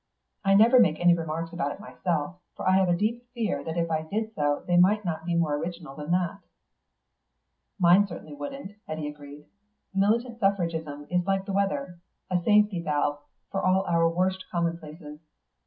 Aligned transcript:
I 0.43 0.55
never 0.55 0.79
make 0.79 0.99
any 0.99 1.13
remarks 1.13 1.53
about 1.53 1.73
it 1.73 1.79
myself, 1.79 2.37
for 2.55 2.67
I 2.67 2.71
have 2.77 2.89
a 2.89 2.97
deep 2.97 3.23
fear 3.35 3.63
that 3.63 3.77
if 3.77 3.91
I 3.91 4.01
did 4.01 4.33
so 4.33 4.63
they 4.65 4.75
might 4.75 5.05
not 5.05 5.25
be 5.25 5.35
more 5.35 5.55
original 5.57 5.95
than 5.95 6.09
that." 6.09 6.39
"Mine 7.77 8.07
certainly 8.07 8.33
wouldn't," 8.33 8.71
Eddy 8.87 9.07
agreed. 9.07 9.45
"Militant 9.93 10.39
suffragism 10.39 11.05
is 11.11 11.27
like 11.27 11.45
the 11.45 11.53
weather, 11.53 11.99
a 12.31 12.41
safety 12.43 12.81
valve 12.81 13.19
for 13.51 13.61
all 13.61 13.83
our 13.83 14.09
worst 14.09 14.45
commonplaces. 14.49 15.19